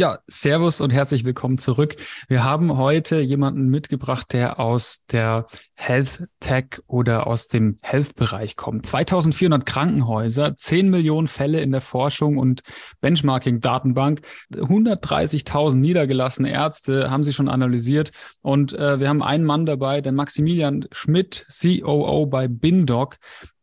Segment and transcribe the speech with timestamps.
[0.00, 1.96] Ja, Servus und herzlich willkommen zurück.
[2.28, 8.86] Wir haben heute jemanden mitgebracht, der aus der Health Tech oder aus dem Health-Bereich kommt.
[8.86, 12.60] 2400 Krankenhäuser, 10 Millionen Fälle in der Forschung und
[13.00, 14.20] Benchmarking-Datenbank,
[14.54, 20.12] 130.000 niedergelassene Ärzte haben sie schon analysiert und äh, wir haben einen Mann dabei, der
[20.12, 23.16] Maximilian Schmidt, COO bei Bindoc,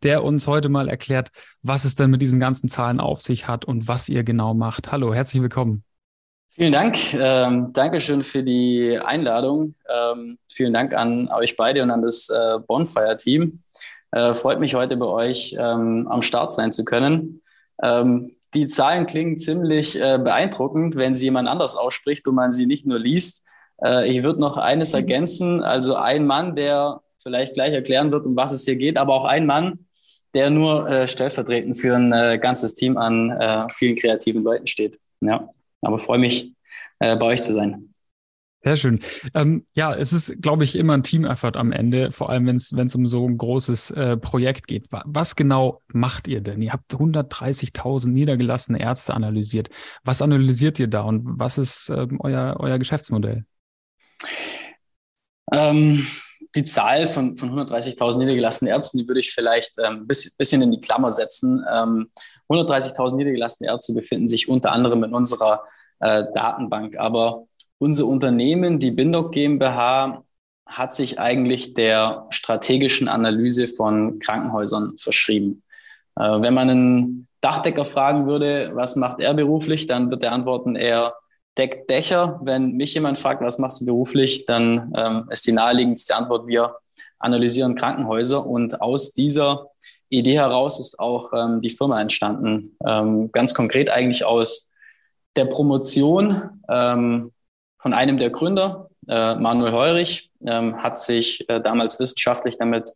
[0.04, 1.30] der uns heute mal erklärt,
[1.62, 4.92] was es denn mit diesen ganzen Zahlen auf sich hat und was ihr genau macht.
[4.92, 5.85] Hallo, herzlich willkommen.
[6.56, 7.14] Vielen Dank.
[7.14, 9.76] Ähm, Dankeschön für die Einladung.
[9.94, 13.60] Ähm, vielen Dank an euch beide und an das äh, Bonfire-Team.
[14.12, 17.42] Äh, freut mich heute bei euch ähm, am Start sein zu können.
[17.84, 22.68] Ähm, die Zahlen klingen ziemlich äh, beeindruckend, wenn sie jemand anders ausspricht und man sie
[22.68, 23.44] nicht nur liest.
[23.84, 25.62] Äh, ich würde noch eines ergänzen.
[25.62, 29.26] Also ein Mann, der vielleicht gleich erklären wird, um was es hier geht, aber auch
[29.26, 29.88] ein Mann,
[30.34, 35.02] der nur äh, stellvertretend für ein äh, ganzes Team an vielen kreativen Leuten steht.
[35.20, 35.50] Ja.
[35.86, 36.55] Aber freue mich,
[37.06, 37.94] äh, bei euch zu sein.
[38.64, 39.00] Sehr schön.
[39.36, 42.96] Ähm, ja, es ist, glaube ich, immer ein Team-Effort am Ende, vor allem wenn es
[42.96, 44.88] um so ein großes äh, Projekt geht.
[44.90, 46.64] Was genau macht ihr denn?
[46.64, 49.70] Ihr habt 130.000 niedergelassene Ärzte analysiert.
[50.04, 53.46] Was analysiert ihr da und was ist ähm, euer, euer Geschäftsmodell?
[55.54, 56.04] Ähm,
[56.56, 60.64] die Zahl von, von 130.000 niedergelassenen Ärzten, die würde ich vielleicht ein ähm, bisschen, bisschen
[60.64, 61.64] in die Klammer setzen.
[61.72, 62.10] Ähm,
[62.50, 65.62] 130.000 niedergelassene Ärzte befinden sich unter anderem in unserer
[66.00, 66.98] äh, Datenbank.
[66.98, 67.46] Aber
[67.78, 70.24] unser Unternehmen, die Bindoc GmbH,
[70.66, 75.64] hat sich eigentlich der strategischen Analyse von Krankenhäusern verschrieben.
[76.18, 80.76] Äh, wenn man einen Dachdecker fragen würde, was macht er beruflich, dann wird er antworten,
[80.76, 81.14] er
[81.58, 82.40] deckt Dächer.
[82.44, 86.76] Wenn mich jemand fragt, was machst du beruflich, dann ähm, ist die naheliegendste Antwort, wir
[87.20, 88.46] analysieren Krankenhäuser.
[88.46, 89.68] Und aus dieser
[90.10, 92.78] Idee heraus ist auch ähm, die Firma entstanden.
[92.86, 94.74] Ähm, ganz konkret eigentlich aus
[95.36, 97.32] der Promotion ähm,
[97.80, 102.92] von einem der Gründer, äh, Manuel Heurich, ähm, hat sich äh, damals wissenschaftlich damit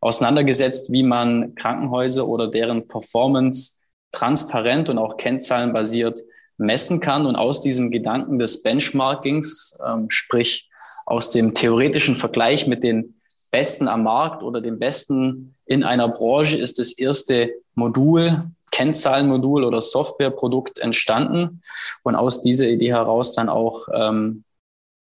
[0.00, 3.80] auseinandergesetzt, wie man Krankenhäuser oder deren Performance
[4.12, 6.20] transparent und auch kennzahlenbasiert
[6.58, 7.26] messen kann.
[7.26, 10.68] Und aus diesem Gedanken des Benchmarkings, ähm, sprich
[11.06, 13.20] aus dem theoretischen Vergleich mit den
[13.50, 19.80] Besten am Markt oder den Besten in einer Branche, ist das erste Modul Kennzahlenmodul oder
[19.80, 21.62] Softwareprodukt entstanden
[22.02, 24.44] und aus dieser Idee heraus dann auch ähm,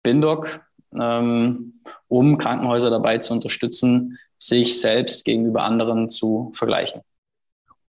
[0.04, 0.60] Bindoc,
[0.94, 7.02] ähm, um Krankenhäuser dabei zu unterstützen, sich selbst gegenüber anderen zu vergleichen.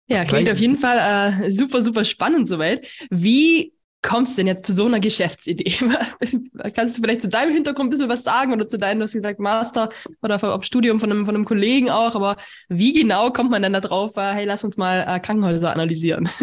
[0.06, 2.86] Ja, klingt auf jeden Fall äh, super, super spannend soweit.
[3.10, 3.73] Wie
[4.04, 5.74] kommst denn jetzt zu so einer Geschäftsidee?
[6.74, 9.14] Kannst du vielleicht zu deinem Hintergrund ein bisschen was sagen oder zu deinem, du hast
[9.14, 9.88] gesagt, Master
[10.22, 12.36] oder ob Studium von einem, von einem Kollegen auch, aber
[12.68, 16.28] wie genau kommt man denn da drauf, äh, hey, lass uns mal äh, Krankenhäuser analysieren?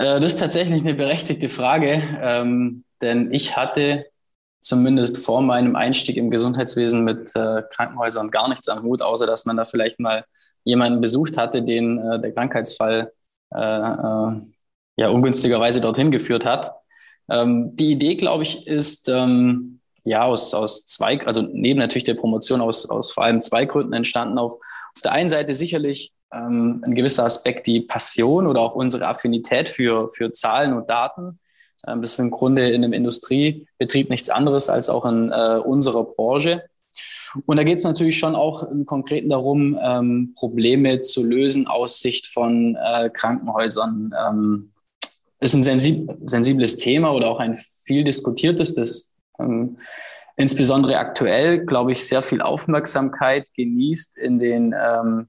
[0.00, 4.06] Äh, das ist tatsächlich eine berechtigte Frage, ähm, denn ich hatte
[4.60, 9.44] zumindest vor meinem Einstieg im Gesundheitswesen mit äh, Krankenhäusern gar nichts am Hut, außer dass
[9.44, 10.24] man da vielleicht mal
[10.62, 13.12] jemanden besucht hatte, den äh, der Krankheitsfall
[13.50, 13.56] äh,
[14.98, 16.72] ja ungünstigerweise dorthin geführt hat.
[17.30, 22.14] Ähm, die Idee, glaube ich, ist ähm, ja aus, aus zwei, also neben natürlich der
[22.14, 24.38] Promotion aus, aus vor allem zwei Gründen entstanden.
[24.38, 29.06] Auf, auf der einen Seite sicherlich ähm, ein gewisser Aspekt die Passion oder auch unsere
[29.06, 31.38] Affinität für, für Zahlen und Daten.
[31.86, 36.04] Ähm, das ist im Grunde in einem Industriebetrieb nichts anderes als auch in äh, unserer
[36.04, 36.64] Branche.
[37.46, 42.00] Und da geht es natürlich schon auch im Konkreten darum, ähm, Probleme zu lösen aus
[42.00, 44.12] Sicht von äh, Krankenhäusern.
[44.18, 44.70] Ähm,
[45.40, 49.78] ist ein sensib sensibles Thema oder auch ein viel diskutiertes, das ähm,
[50.36, 55.28] insbesondere aktuell, glaube ich, sehr viel Aufmerksamkeit genießt in den ähm,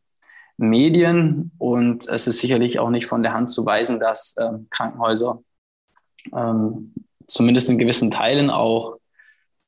[0.58, 1.52] Medien.
[1.58, 5.42] Und es ist sicherlich auch nicht von der Hand zu weisen, dass ähm, Krankenhäuser
[6.36, 6.94] ähm,
[7.28, 8.98] zumindest in gewissen Teilen auch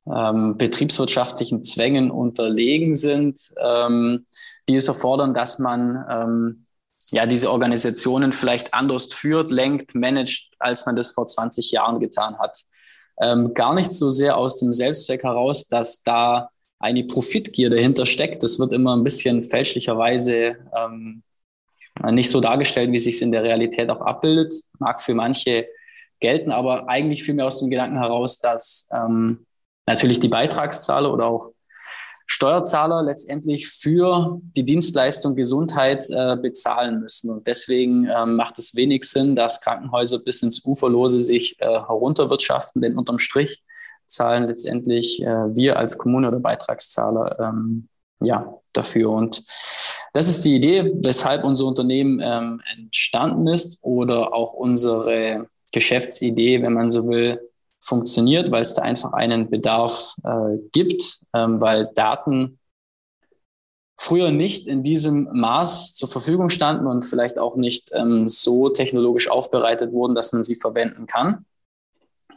[0.06, 4.24] ähm, betriebswirtschaftlichen Zwängen unterlegen sind, ähm,
[4.68, 6.66] die es erfordern, dass man ähm,
[7.12, 12.40] ja, diese Organisationen vielleicht anders führt, lenkt, managt, als man das vor 20 Jahren getan
[12.40, 12.58] hat.
[13.22, 16.50] Ähm, gar nicht so sehr aus dem Selbstzweck heraus, dass da
[16.80, 18.44] eine Profitgier dahinter steckt.
[18.44, 21.22] Das wird immer ein bisschen fälschlicherweise ähm,
[22.10, 24.54] nicht so dargestellt, wie es sich in der Realität auch abbildet.
[24.80, 25.68] Mag für manche
[26.20, 29.46] gelten, aber eigentlich vielmehr aus dem Gedanken heraus, dass ähm,
[29.86, 31.52] natürlich die Beitragszahler oder auch
[32.34, 37.30] Steuerzahler letztendlich für die Dienstleistung Gesundheit äh, bezahlen müssen.
[37.30, 42.82] Und deswegen ähm, macht es wenig Sinn, dass Krankenhäuser bis ins Uferlose sich äh, herunterwirtschaften,
[42.82, 43.62] denn unterm Strich
[44.08, 47.90] zahlen letztendlich äh, wir als Kommune oder Beitragszahler ähm,
[48.22, 49.10] ja, dafür.
[49.10, 49.44] Und
[50.14, 56.74] das ist die Idee, weshalb unser Unternehmen ähm, entstanden ist oder auch unsere Geschäftsidee, wenn
[56.74, 57.42] man so will,
[57.82, 62.60] funktioniert, weil es da einfach einen Bedarf äh, gibt, weil Daten
[63.98, 69.30] früher nicht in diesem Maß zur Verfügung standen und vielleicht auch nicht ähm, so technologisch
[69.30, 71.46] aufbereitet wurden, dass man sie verwenden kann.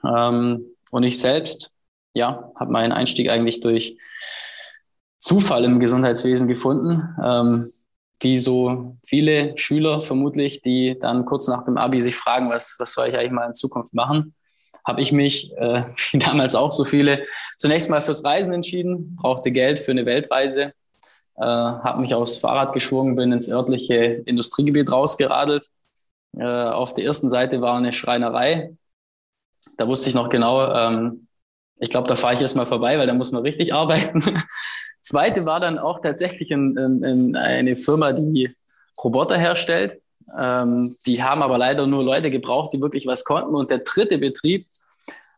[0.04, 1.74] Ähm, und ich selbst,
[2.12, 3.96] ja, habe meinen Einstieg eigentlich durch
[5.18, 7.02] Zufall im Gesundheitswesen gefunden.
[7.22, 7.72] Ähm,
[8.20, 12.92] wie so viele Schüler vermutlich, die dann kurz nach dem Abi sich fragen, was, was
[12.92, 14.34] soll ich eigentlich mal in Zukunft machen,
[14.84, 17.26] habe ich mich, äh, wie damals auch so viele,
[17.56, 20.72] zunächst mal fürs Reisen entschieden, brauchte Geld für eine Weltreise,
[21.36, 25.66] äh, habe mich aufs Fahrrad geschwungen, bin ins örtliche Industriegebiet rausgeradelt.
[26.36, 28.76] Äh, auf der ersten Seite war eine Schreinerei.
[29.76, 31.26] Da wusste ich noch genau, ähm,
[31.78, 34.22] ich glaube, da fahre ich erstmal vorbei, weil da muss man richtig arbeiten.
[35.00, 38.54] Zweite war dann auch tatsächlich in, in, in eine Firma, die
[39.02, 40.00] Roboter herstellt.
[40.40, 43.54] Ähm, die haben aber leider nur Leute gebraucht, die wirklich was konnten.
[43.54, 44.64] Und der dritte Betrieb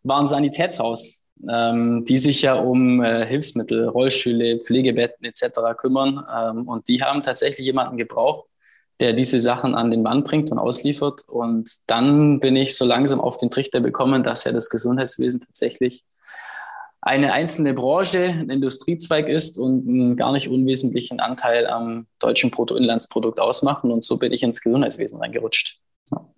[0.02, 5.76] war ein Sanitätshaus, ähm, die sich ja um äh, Hilfsmittel, Rollstühle, Pflegebetten etc.
[5.76, 6.24] kümmern.
[6.34, 8.48] Ähm, und die haben tatsächlich jemanden gebraucht,
[9.00, 11.28] der diese Sachen an den Mann bringt und ausliefert.
[11.28, 16.04] Und dann bin ich so langsam auf den Trichter bekommen, dass ja das Gesundheitswesen tatsächlich
[17.06, 23.38] eine einzelne Branche, ein Industriezweig ist und einen gar nicht unwesentlichen Anteil am deutschen Bruttoinlandsprodukt
[23.38, 23.92] ausmachen.
[23.92, 25.78] Und so bin ich ins Gesundheitswesen reingerutscht.
[26.10, 26.28] Ja.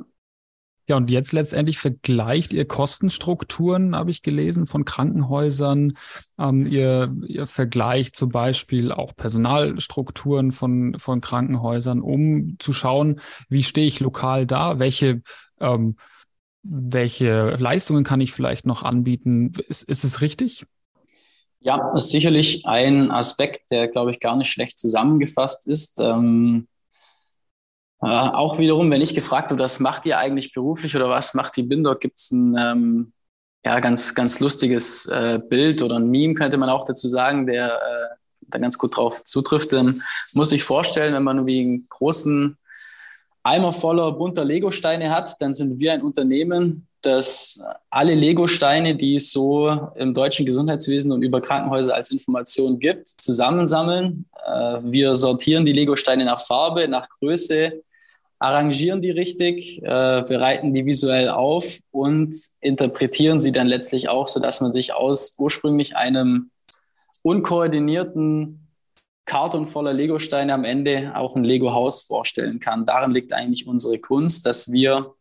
[0.86, 5.98] Ja, und jetzt letztendlich vergleicht ihr Kostenstrukturen, habe ich gelesen, von Krankenhäusern.
[6.38, 13.20] Ähm, ihr, ihr vergleicht zum Beispiel auch Personalstrukturen von, von Krankenhäusern, um zu schauen,
[13.50, 15.20] wie stehe ich lokal da, welche
[15.60, 15.96] ähm,
[16.62, 19.52] welche Leistungen kann ich vielleicht noch anbieten?
[19.68, 20.66] Ist, ist es richtig?
[21.60, 25.98] Ja, ist sicherlich ein Aspekt, der, glaube ich, gar nicht schlecht zusammengefasst ist.
[26.00, 26.68] Ähm,
[28.00, 31.56] äh, auch wiederum, wenn ich gefragt habe, was macht ihr eigentlich beruflich oder was macht
[31.56, 33.12] die Binder, gibt es ein ähm,
[33.64, 37.74] ja, ganz, ganz lustiges äh, Bild oder ein Meme, könnte man auch dazu sagen, der
[37.74, 39.72] äh, da ganz gut drauf zutrifft.
[39.72, 40.02] Dann
[40.34, 42.56] muss ich vorstellen, wenn man wie einen großen
[43.42, 49.30] Eimer voller bunter Legosteine hat, dann sind wir ein Unternehmen, das alle Legosteine, die es
[49.30, 54.26] so im deutschen Gesundheitswesen und über Krankenhäuser als Information gibt, zusammensammeln.
[54.44, 57.82] Äh, wir sortieren die Legosteine nach Farbe, nach Größe,
[58.40, 64.60] arrangieren die richtig, äh, bereiten die visuell auf und interpretieren sie dann letztlich auch, sodass
[64.60, 66.50] man sich aus ursprünglich einem
[67.22, 68.67] unkoordinierten
[69.28, 72.86] Karton voller Lego-Steine am Ende auch ein Lego-Haus vorstellen kann.
[72.86, 75.14] Darin liegt eigentlich unsere Kunst, dass wir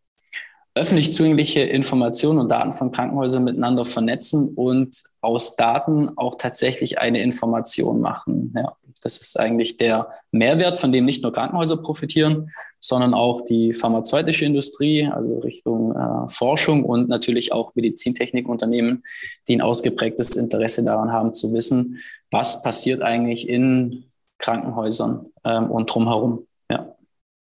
[0.74, 7.22] öffentlich zugängliche Informationen und Daten von Krankenhäusern miteinander vernetzen und aus Daten auch tatsächlich eine
[7.22, 8.54] Information machen.
[8.56, 8.78] Ja,
[9.08, 14.44] das ist eigentlich der Mehrwert, von dem nicht nur Krankenhäuser profitieren, sondern auch die pharmazeutische
[14.44, 19.04] Industrie, also Richtung äh, Forschung und natürlich auch Medizintechnikunternehmen,
[19.48, 22.00] die ein ausgeprägtes Interesse daran haben zu wissen,
[22.32, 24.04] was passiert eigentlich in
[24.40, 26.46] Krankenhäusern ähm, und drumherum.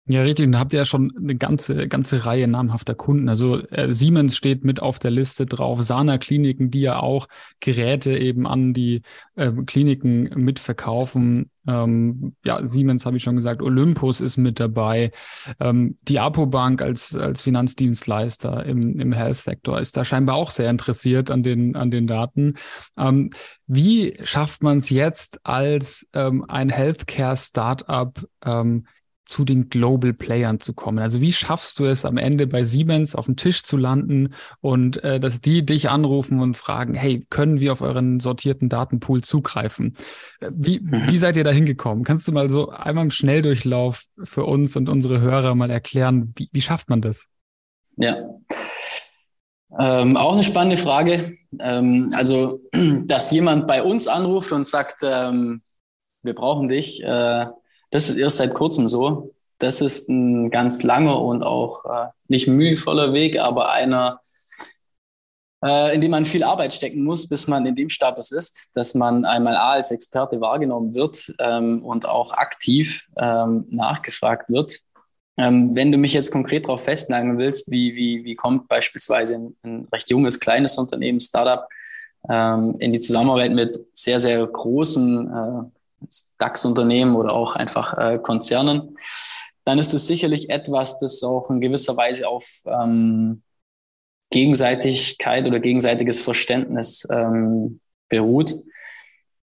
[0.08, 0.48] Ja, richtig.
[0.48, 3.30] Und habt ihr ja schon eine ganze, ganze Reihe namhafter Kunden.
[3.30, 7.28] Also äh, Siemens steht mit auf der Liste drauf, Sana Kliniken, die ja auch
[7.60, 9.04] Geräte eben an die
[9.36, 11.52] äh, Kliniken mitverkaufen.
[11.68, 15.12] Ähm, ja, Siemens habe ich schon gesagt, Olympus ist mit dabei.
[15.60, 21.30] Ähm, die Apobank als, als Finanzdienstleister im, im Health-Sektor ist da scheinbar auch sehr interessiert
[21.30, 22.56] an den, an den Daten.
[22.98, 23.30] Ähm,
[23.68, 28.86] wie schafft man es jetzt als ähm, ein Healthcare-Startup ähm,
[29.32, 31.00] zu den Global Playern zu kommen?
[31.00, 35.02] Also wie schaffst du es am Ende bei Siemens auf dem Tisch zu landen und
[35.04, 39.96] äh, dass die dich anrufen und fragen, hey, können wir auf euren sortierten Datenpool zugreifen?
[40.42, 41.08] Äh, wie, mhm.
[41.08, 42.04] wie seid ihr da hingekommen?
[42.04, 46.50] Kannst du mal so einmal im Schnelldurchlauf für uns und unsere Hörer mal erklären, wie,
[46.52, 47.28] wie schafft man das?
[47.96, 48.18] Ja.
[49.80, 51.32] Ähm, auch eine spannende Frage.
[51.60, 52.60] Ähm, also,
[53.06, 55.62] dass jemand bei uns anruft und sagt, ähm,
[56.24, 57.46] wir brauchen dich, äh,
[57.92, 59.34] das ist erst seit kurzem so.
[59.60, 64.22] Das ist ein ganz langer und auch äh, nicht mühevoller Weg, aber einer,
[65.64, 68.96] äh, in dem man viel Arbeit stecken muss, bis man in dem Status ist, dass
[68.96, 74.80] man einmal A als Experte wahrgenommen wird ähm, und auch aktiv ähm, nachgefragt wird.
[75.38, 79.58] Ähm, wenn du mich jetzt konkret darauf festnageln willst, wie, wie, wie kommt beispielsweise ein,
[79.64, 81.68] ein recht junges, kleines Unternehmen, Startup,
[82.30, 85.81] ähm, in die Zusammenarbeit mit sehr, sehr großen äh,
[86.38, 88.98] DAX-Unternehmen oder auch einfach äh, Konzernen,
[89.64, 93.44] dann ist es sicherlich etwas, das auch in gewisser Weise auf ähm,
[94.32, 97.80] Gegenseitigkeit oder gegenseitiges Verständnis ähm,
[98.10, 98.56] beruht.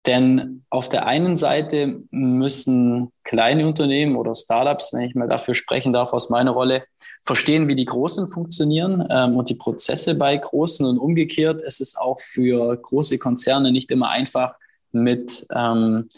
[0.07, 5.93] Denn auf der einen Seite müssen kleine Unternehmen oder Startups, wenn ich mal dafür sprechen
[5.93, 6.85] darf, aus meiner Rolle,
[7.23, 10.87] verstehen, wie die Großen funktionieren ähm, und die Prozesse bei Großen.
[10.87, 14.55] Und umgekehrt ist es auch für große Konzerne nicht immer einfach,
[14.93, 16.09] mit ähm,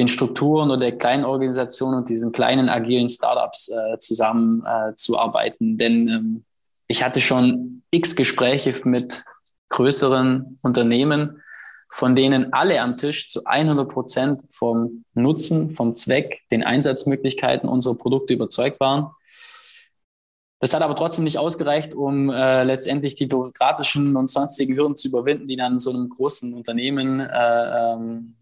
[0.00, 5.74] den Strukturen oder der kleinen Organisation und diesen kleinen agilen Startups äh, zusammenzuarbeiten.
[5.74, 6.44] Äh, Denn ähm,
[6.88, 9.24] ich hatte schon x Gespräche mit
[9.68, 11.42] größeren Unternehmen,
[11.90, 17.96] von denen alle am Tisch zu 100 Prozent vom Nutzen, vom Zweck, den Einsatzmöglichkeiten unserer
[17.96, 19.10] Produkte überzeugt waren.
[20.60, 25.08] Das hat aber trotzdem nicht ausgereicht, um äh, letztendlich die bürokratischen und sonstigen Hürden zu
[25.08, 28.36] überwinden, die dann so einem großen Unternehmen äh, ähm,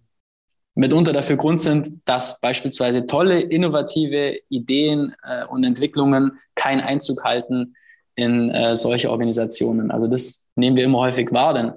[0.79, 7.75] mitunter dafür Grund sind, dass beispielsweise tolle, innovative Ideen äh, und Entwicklungen keinen Einzug halten
[8.15, 9.91] in äh, solche Organisationen.
[9.91, 11.73] Also das nehmen wir immer häufig wahr, denn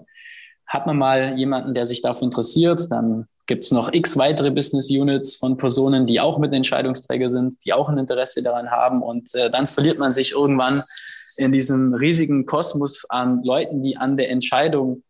[0.67, 4.91] hat man mal jemanden, der sich dafür interessiert, dann gibt es noch x weitere Business
[4.91, 9.01] Units von Personen, die auch mit Entscheidungsträger sind, die auch ein Interesse daran haben.
[9.01, 10.83] Und äh, dann verliert man sich irgendwann
[11.37, 15.01] in diesem riesigen Kosmos an Leuten, die an der Entscheidung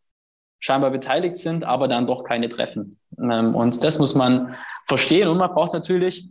[0.62, 2.98] scheinbar beteiligt sind, aber dann doch keine treffen.
[3.20, 4.56] Ähm, und das muss man
[4.88, 5.28] verstehen.
[5.28, 6.30] Und man braucht natürlich,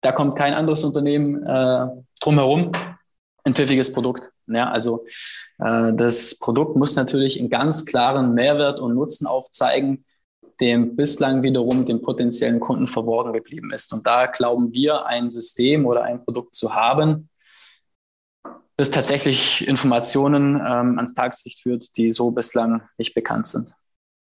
[0.00, 1.86] da kommt kein anderes Unternehmen äh,
[2.20, 2.72] drumherum,
[3.44, 4.30] ein pfiffiges Produkt.
[4.46, 5.04] Ja, also
[5.58, 10.04] äh, das Produkt muss natürlich einen ganz klaren Mehrwert und Nutzen aufzeigen,
[10.60, 13.92] dem bislang wiederum dem potenziellen Kunden verborgen geblieben ist.
[13.92, 17.28] Und da glauben wir, ein System oder ein Produkt zu haben,
[18.76, 23.74] das tatsächlich Informationen ähm, ans Tageslicht führt, die so bislang nicht bekannt sind.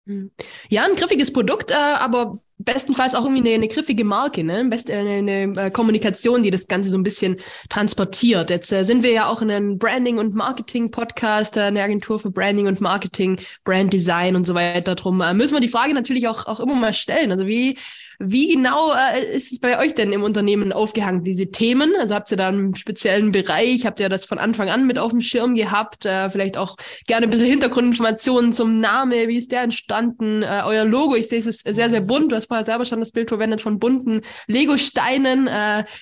[0.06, 0.30] Hm.
[0.68, 4.64] Ja, ein griffiges Produkt, äh, aber bestenfalls auch irgendwie eine, eine griffige Marke, ne?
[4.66, 7.36] Best, eine, eine äh, Kommunikation, die das Ganze so ein bisschen
[7.68, 8.50] transportiert.
[8.50, 12.30] Jetzt äh, sind wir ja auch in einem Branding- und Marketing-Podcast, äh, eine Agentur für
[12.30, 14.94] Branding und Marketing, Brand Design und so weiter.
[14.94, 17.30] Drum äh, müssen wir die Frage natürlich auch, auch immer mal stellen.
[17.30, 17.78] Also wie
[18.22, 21.94] wie genau äh, ist es bei euch denn im Unternehmen aufgehangen, diese Themen?
[21.98, 23.86] Also habt ihr da einen speziellen Bereich?
[23.86, 26.04] Habt ihr das von Anfang an mit auf dem Schirm gehabt?
[26.04, 29.26] Äh, vielleicht auch gerne ein bisschen Hintergrundinformationen zum Name.
[29.28, 30.42] Wie ist der entstanden?
[30.42, 32.30] Äh, euer Logo, ich sehe es ist sehr, sehr bunt.
[32.30, 35.48] Du hast vorher selber schon das Bild verwendet von bunten Lego-Steinen.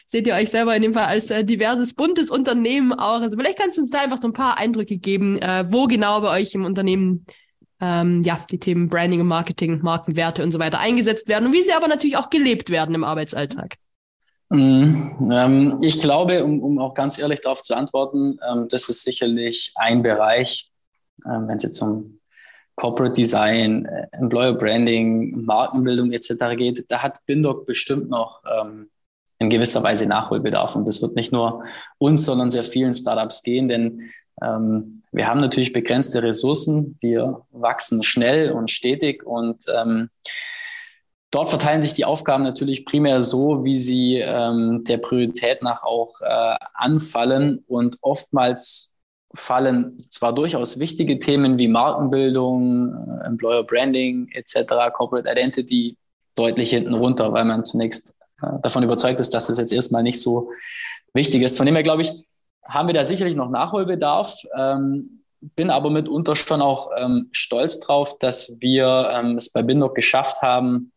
[0.05, 3.21] Seht ihr euch selber in dem Fall als diverses, buntes Unternehmen auch?
[3.21, 5.39] Also vielleicht kannst du uns da einfach so ein paar Eindrücke geben,
[5.71, 7.25] wo genau bei euch im Unternehmen
[7.81, 11.63] ähm, ja, die Themen Branding und Marketing, Markenwerte und so weiter eingesetzt werden und wie
[11.63, 13.77] sie aber natürlich auch gelebt werden im Arbeitsalltag.
[14.51, 19.05] Mm, ähm, ich glaube, um, um auch ganz ehrlich darauf zu antworten, ähm, das ist
[19.05, 20.71] sicherlich ein Bereich,
[21.27, 22.19] ähm, wenn es jetzt um
[22.77, 26.57] Corporate Design, äh, Employer Branding, Markenbildung etc.
[26.57, 28.89] geht, da hat Bindoc bestimmt noch ähm,
[29.39, 30.77] in gewisser Weise Nachholbedarf.
[30.77, 31.65] Und das wird nicht nur
[31.99, 34.11] uns, sondern sehr vielen Startups gehen, denn
[34.43, 36.99] ähm, wir haben natürlich begrenzte Ressourcen.
[37.01, 40.11] Wir wachsen schnell und stetig und ähm,
[41.31, 46.21] dort verteilen sich die Aufgaben natürlich primär so, wie sie ähm, der Priorität nach auch
[46.21, 48.95] äh, anfallen und oftmals
[49.35, 55.97] fallen zwar durchaus wichtige Themen wie Markenbildung, äh, Employer Branding etc., Corporate Identity
[56.35, 60.21] deutlich hinten runter, weil man zunächst äh, davon überzeugt ist, dass es jetzt erstmal nicht
[60.21, 60.51] so
[61.13, 61.57] wichtig ist.
[61.57, 62.28] Von dem her glaube ich,
[62.69, 64.43] haben wir da sicherlich noch Nachholbedarf.
[64.57, 69.95] Ähm, bin aber mitunter schon auch ähm, stolz drauf, dass wir ähm, es bei Bindoc
[69.95, 70.93] geschafft haben,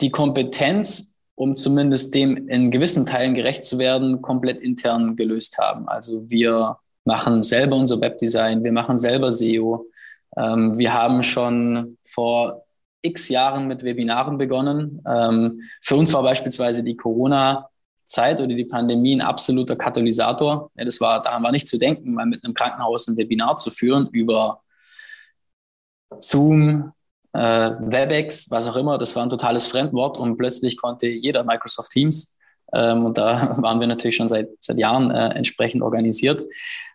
[0.00, 5.88] die Kompetenz, um zumindest dem in gewissen Teilen gerecht zu werden, komplett intern gelöst haben.
[5.88, 9.86] Also wir machen selber unser Webdesign, wir machen selber SEO.
[10.36, 12.64] Ähm, wir haben schon vor
[13.02, 15.02] x Jahren mit Webinaren begonnen.
[15.06, 17.68] Ähm, für uns war beispielsweise die Corona
[18.08, 20.70] Zeit oder die Pandemie ein absoluter Katalysator.
[20.74, 23.70] Ja, das war, daran war nicht zu denken, mal mit einem Krankenhaus ein Webinar zu
[23.70, 24.62] führen über
[26.18, 26.92] Zoom,
[27.32, 28.98] äh, WebEx, was auch immer.
[28.98, 32.38] Das war ein totales Fremdwort und plötzlich konnte jeder Microsoft Teams.
[32.72, 36.42] Ähm, und da waren wir natürlich schon seit, seit Jahren äh, entsprechend organisiert.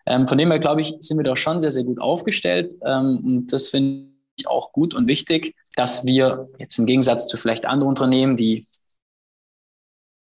[0.05, 2.73] Ähm, von dem her, glaube ich, sind wir da schon sehr, sehr gut aufgestellt.
[2.85, 7.37] Ähm, und das finde ich auch gut und wichtig, dass wir jetzt im Gegensatz zu
[7.37, 8.65] vielleicht anderen Unternehmen, die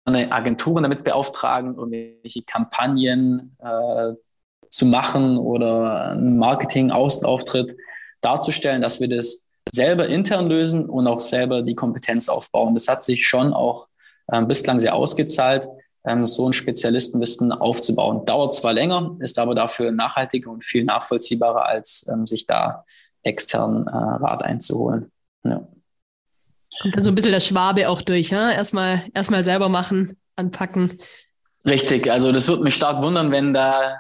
[0.07, 4.13] Agenturen damit beauftragen, irgendwelche Kampagnen äh,
[4.69, 7.77] zu machen oder einen Marketing-Außenauftritt
[8.21, 12.75] darzustellen, dass wir das selber intern lösen und auch selber die Kompetenz aufbauen.
[12.75, 13.89] Das hat sich schon auch
[14.31, 15.67] ähm, bislang sehr ausgezahlt,
[16.05, 18.27] ähm, so ein Spezialistenwissen aufzubauen.
[18.27, 22.85] Dauert zwar länger, ist aber dafür nachhaltiger und viel nachvollziehbarer, als ähm, sich da
[23.23, 25.11] externen äh, Rat einzuholen.
[25.45, 25.67] Ja.
[26.81, 28.51] Kommt dann so ein bisschen der Schwabe auch durch, ja?
[28.51, 30.99] Erstmal, erstmal selber machen, anpacken.
[31.67, 33.97] Richtig, also das würde mich stark wundern, wenn da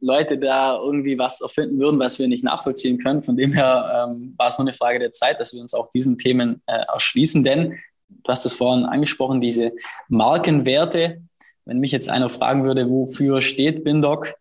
[0.00, 3.22] Leute da irgendwie was erfinden würden, was wir nicht nachvollziehen können.
[3.22, 5.90] Von dem her ähm, war es nur eine Frage der Zeit, dass wir uns auch
[5.90, 7.42] diesen Themen äh, erschließen.
[7.42, 7.78] Denn,
[8.08, 9.72] du hast es vorhin angesprochen, diese
[10.08, 11.22] Markenwerte,
[11.64, 14.34] wenn mich jetzt einer fragen würde, wofür steht Bindoc,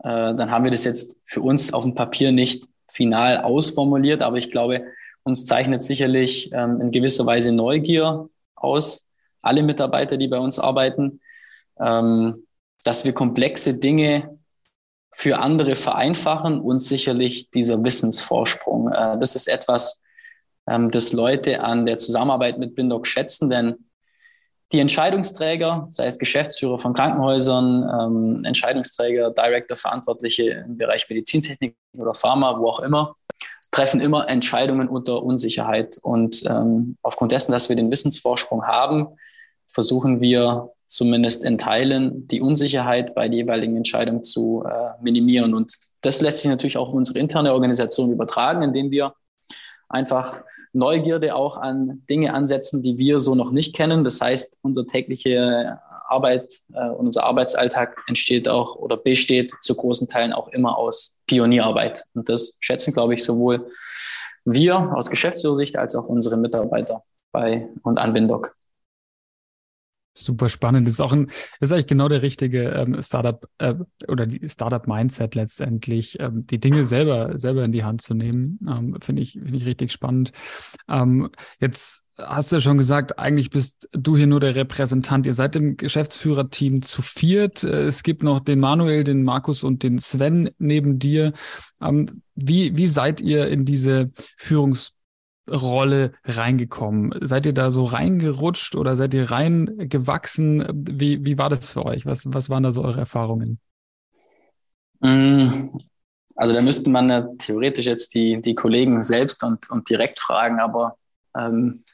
[0.00, 4.38] äh, dann haben wir das jetzt für uns auf dem Papier nicht final ausformuliert, aber
[4.38, 4.84] ich glaube,
[5.24, 9.08] uns zeichnet sicherlich ähm, in gewisser Weise Neugier aus,
[9.40, 11.20] alle Mitarbeiter, die bei uns arbeiten,
[11.78, 12.46] ähm,
[12.84, 14.38] dass wir komplexe Dinge
[15.12, 18.88] für andere vereinfachen und sicherlich dieser Wissensvorsprung.
[18.90, 20.02] Äh, das ist etwas,
[20.68, 23.76] ähm, das Leute an der Zusammenarbeit mit Bindoc schätzen, denn
[24.72, 32.14] die Entscheidungsträger, sei es Geschäftsführer von Krankenhäusern, ähm, Entscheidungsträger, Director, Verantwortliche im Bereich Medizintechnik oder
[32.14, 33.14] Pharma, wo auch immer,
[33.72, 35.98] treffen immer Entscheidungen unter Unsicherheit.
[36.00, 39.08] Und ähm, aufgrund dessen, dass wir den Wissensvorsprung haben,
[39.68, 45.54] versuchen wir zumindest in Teilen die Unsicherheit bei der jeweiligen Entscheidung zu äh, minimieren.
[45.54, 49.14] Und das lässt sich natürlich auch auf unsere interne Organisation übertragen, indem wir
[49.88, 50.40] einfach
[50.74, 54.04] Neugierde auch an Dinge ansetzen, die wir so noch nicht kennen.
[54.04, 60.08] Das heißt, unsere tägliche Arbeit äh, und unser Arbeitsalltag entsteht auch oder besteht zu großen
[60.08, 62.04] Teilen auch immer aus Pionierarbeit.
[62.12, 63.70] Und das schätzen, glaube ich, sowohl
[64.44, 68.54] wir aus Geschäftsführersicht als auch unsere Mitarbeiter bei und an Bindoc.
[70.14, 70.86] Super spannend.
[70.86, 73.74] Das ist auch ein, ist eigentlich genau der richtige ähm, Startup äh,
[74.08, 78.58] oder die Startup-Mindset letztendlich, ähm, die Dinge selber, selber in die Hand zu nehmen.
[78.70, 80.32] Ähm, Finde ich, finde ich richtig spannend.
[80.86, 85.26] Ähm, jetzt hast du ja schon gesagt, eigentlich bist du hier nur der Repräsentant.
[85.26, 87.64] Ihr seid im Geschäftsführerteam zu viert.
[87.64, 91.32] Äh, es gibt noch den Manuel, den Markus und den Sven neben dir.
[91.80, 94.96] Ähm, wie, wie seid ihr in diese Führungs
[95.50, 97.14] Rolle reingekommen?
[97.20, 100.66] Seid ihr da so reingerutscht oder seid ihr reingewachsen?
[100.72, 102.06] Wie, wie war das für euch?
[102.06, 103.58] Was, was waren da so eure Erfahrungen?
[105.00, 105.48] Mm,
[106.36, 110.96] also da müsste man theoretisch jetzt die, die Kollegen selbst und, und direkt fragen, aber
[111.36, 111.84] ähm,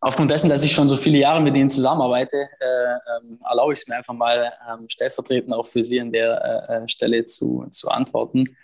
[0.00, 3.80] aufgrund dessen, dass ich schon so viele Jahre mit denen zusammenarbeite, äh, ähm, erlaube ich
[3.80, 7.66] es mir einfach mal ähm, stellvertretend auch für Sie an der äh, äh Stelle zu,
[7.70, 8.56] zu antworten.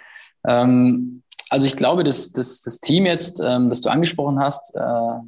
[0.46, 5.20] Ähm, also ich glaube, dass, dass das Team jetzt, ähm, das du angesprochen hast, äh,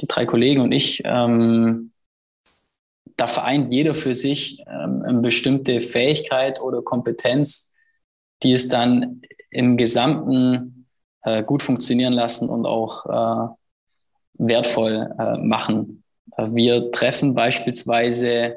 [0.00, 1.92] die drei Kollegen und ich, ähm,
[3.16, 7.74] da vereint jeder für sich ähm, eine bestimmte Fähigkeit oder Kompetenz,
[8.42, 10.86] die es dann im Gesamten
[11.22, 13.54] äh, gut funktionieren lassen und auch äh,
[14.38, 16.02] wertvoll äh, machen.
[16.36, 18.56] Äh, wir treffen beispielsweise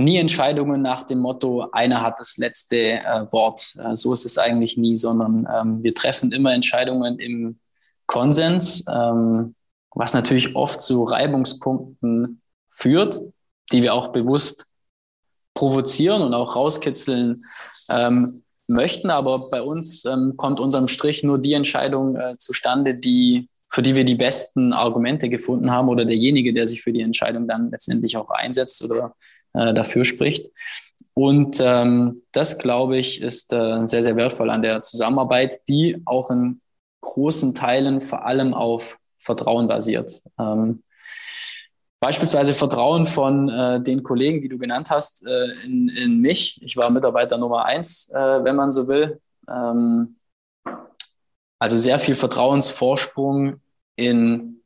[0.00, 3.76] nie Entscheidungen nach dem Motto, einer hat das letzte äh, Wort.
[3.78, 7.60] Äh, so ist es eigentlich nie, sondern ähm, wir treffen immer Entscheidungen im
[8.06, 9.54] Konsens, ähm,
[9.94, 13.20] was natürlich oft zu Reibungspunkten führt,
[13.72, 14.66] die wir auch bewusst
[15.54, 17.38] provozieren und auch rauskitzeln
[17.90, 19.10] ähm, möchten.
[19.10, 23.94] Aber bei uns ähm, kommt unterm Strich nur die Entscheidung äh, zustande, die für die
[23.94, 28.16] wir die besten Argumente gefunden haben oder derjenige, der sich für die Entscheidung dann letztendlich
[28.16, 29.14] auch einsetzt oder
[29.54, 30.50] äh, dafür spricht.
[31.14, 36.30] Und ähm, das, glaube ich, ist äh, sehr, sehr wertvoll an der Zusammenarbeit, die auch
[36.30, 36.60] in
[37.00, 40.22] großen Teilen vor allem auf Vertrauen basiert.
[40.38, 40.82] Ähm,
[42.00, 46.60] beispielsweise Vertrauen von äh, den Kollegen, die du genannt hast, äh, in, in mich.
[46.62, 49.20] Ich war Mitarbeiter Nummer eins, äh, wenn man so will.
[49.48, 50.16] Ähm,
[51.60, 53.60] also sehr viel Vertrauensvorsprung
[53.94, 54.62] in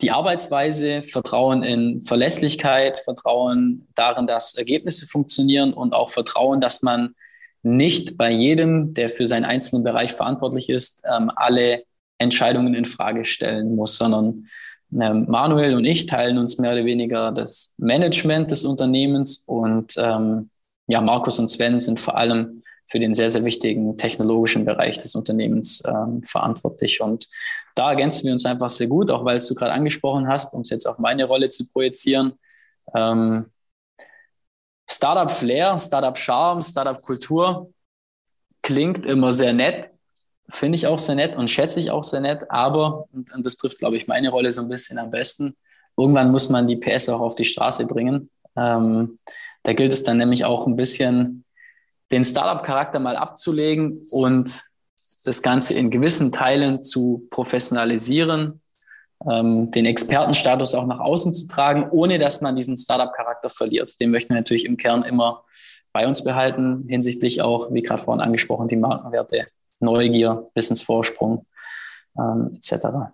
[0.00, 7.16] die Arbeitsweise, Vertrauen in Verlässlichkeit, Vertrauen darin, dass Ergebnisse funktionieren und auch Vertrauen, dass man
[7.62, 11.82] nicht bei jedem, der für seinen einzelnen Bereich verantwortlich ist, ähm, alle
[12.18, 14.46] Entscheidungen in Frage stellen muss, sondern
[14.92, 20.50] ähm, Manuel und ich teilen uns mehr oder weniger das Management des Unternehmens und ähm,
[20.86, 25.14] ja, Markus und Sven sind vor allem für den sehr, sehr wichtigen technologischen Bereich des
[25.14, 27.00] Unternehmens ähm, verantwortlich.
[27.00, 27.28] Und
[27.74, 30.62] da ergänzen wir uns einfach sehr gut, auch weil es du gerade angesprochen hast, um
[30.62, 32.32] es jetzt auf meine Rolle zu projizieren.
[32.94, 33.46] Ähm,
[34.90, 37.70] Startup Flair, Startup Charme, Startup Kultur
[38.62, 39.90] klingt immer sehr nett,
[40.48, 43.56] finde ich auch sehr nett und schätze ich auch sehr nett, aber, und, und das
[43.56, 45.56] trifft, glaube ich, meine Rolle so ein bisschen am besten,
[45.96, 48.30] irgendwann muss man die PS auch auf die Straße bringen.
[48.56, 49.18] Ähm,
[49.62, 51.44] da gilt es dann nämlich auch ein bisschen
[52.10, 54.62] den Startup-Charakter mal abzulegen und
[55.24, 58.62] das Ganze in gewissen Teilen zu professionalisieren,
[59.28, 63.98] ähm, den Expertenstatus auch nach außen zu tragen, ohne dass man diesen Startup-Charakter verliert.
[64.00, 65.44] Den möchten wir natürlich im Kern immer
[65.92, 69.46] bei uns behalten, hinsichtlich auch, wie gerade vorhin angesprochen, die Markenwerte,
[69.80, 71.46] Neugier, Wissensvorsprung
[72.18, 73.12] ähm, etc.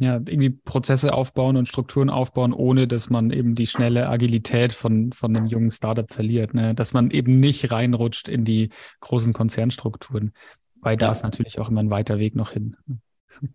[0.00, 5.12] Ja, irgendwie Prozesse aufbauen und Strukturen aufbauen, ohne dass man eben die schnelle Agilität von,
[5.12, 6.54] von einem jungen Startup verliert.
[6.54, 6.72] Ne?
[6.74, 8.68] Dass man eben nicht reinrutscht in die
[9.00, 10.32] großen Konzernstrukturen.
[10.80, 12.76] Weil da ist natürlich auch immer ein weiter Weg noch hin.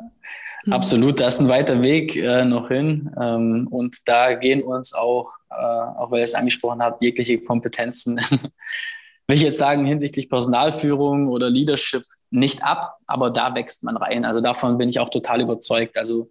[0.70, 3.12] Absolut, da ist ein weiter Weg äh, noch hin.
[3.20, 8.18] Ähm, und da gehen uns auch, äh, auch weil ihr es angesprochen habt, jegliche Kompetenzen,
[9.28, 12.04] will ich jetzt sagen, hinsichtlich Personalführung oder Leadership
[12.34, 14.26] nicht ab, aber da wächst man rein.
[14.26, 15.98] Also davon bin ich auch total überzeugt.
[15.98, 16.30] Also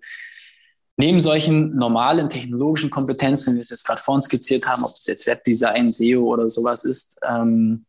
[0.97, 5.07] neben solchen normalen technologischen Kompetenzen, wie wir es jetzt gerade vorhin skizziert haben, ob das
[5.07, 7.87] jetzt Webdesign, SEO oder sowas ist, ähm,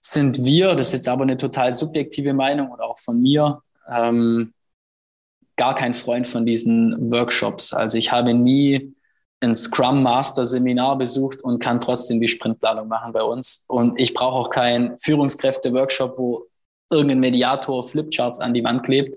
[0.00, 4.52] sind wir, das ist jetzt aber eine total subjektive Meinung oder auch von mir, ähm,
[5.56, 7.72] gar kein Freund von diesen Workshops.
[7.72, 8.94] Also ich habe nie
[9.40, 13.64] ein Scrum Master Seminar besucht und kann trotzdem die Sprintplanung machen bei uns.
[13.68, 16.46] Und ich brauche auch keinen Führungskräfte-Workshop, wo
[16.92, 19.16] irgendein Mediator Flipcharts an die Wand klebt.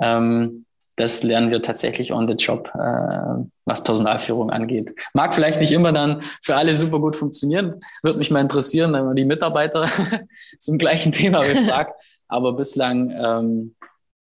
[0.00, 0.64] Ähm,
[0.96, 4.92] das lernen wir tatsächlich on the job, äh, was Personalführung angeht.
[5.14, 7.78] Mag vielleicht nicht immer dann für alle super gut funktionieren.
[8.02, 9.88] Würde mich mal interessieren, wenn man die Mitarbeiter
[10.58, 11.94] zum gleichen Thema befragt.
[12.28, 13.76] Aber bislang ähm,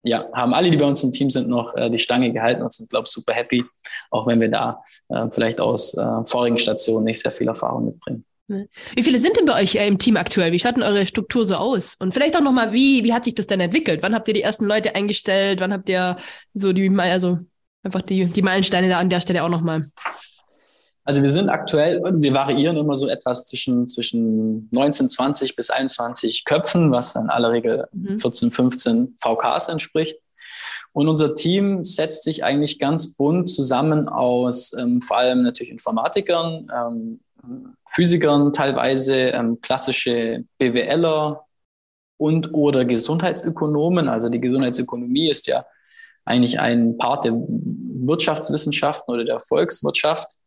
[0.04, 2.74] ja, haben alle, die bei uns im Team sind, noch äh, die Stange gehalten und
[2.74, 3.64] sind, glaube ich, super happy,
[4.12, 8.26] auch wenn wir da äh, vielleicht aus äh, vorigen Stationen nicht sehr viel Erfahrung mitbringen.
[8.96, 10.52] Wie viele sind denn bei euch äh, im Team aktuell?
[10.52, 11.96] Wie schaut denn eure Struktur so aus?
[12.00, 14.02] Und vielleicht auch nochmal, wie, wie hat sich das denn entwickelt?
[14.02, 15.60] Wann habt ihr die ersten Leute eingestellt?
[15.60, 16.18] Wann habt ihr
[16.54, 17.39] so die, also
[17.84, 19.86] einfach die, die Meilensteine da an der Stelle auch nochmal?
[21.06, 26.46] Also wir sind aktuell, wir variieren immer so etwas zwischen, zwischen 19, 20 bis 21
[26.46, 28.20] Köpfen, was in aller Regel mhm.
[28.20, 30.18] 14, 15 VKs entspricht.
[30.94, 36.72] Und unser Team setzt sich eigentlich ganz bunt zusammen aus ähm, vor allem natürlich Informatikern,
[36.74, 37.20] ähm,
[37.94, 41.46] Physikern, teilweise ähm, klassische BWLer
[42.18, 44.10] und oder Gesundheitsökonomen.
[44.10, 45.66] Also die Gesundheitsökonomie ist ja
[46.26, 50.38] eigentlich ein Part der Wirtschaftswissenschaften oder der Volkswirtschaft.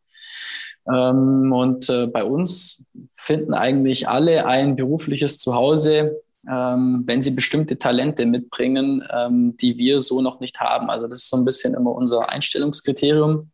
[0.91, 7.77] Ähm, und äh, bei uns finden eigentlich alle ein berufliches Zuhause, ähm, wenn sie bestimmte
[7.77, 10.89] Talente mitbringen, ähm, die wir so noch nicht haben.
[10.89, 13.51] Also das ist so ein bisschen immer unser Einstellungskriterium.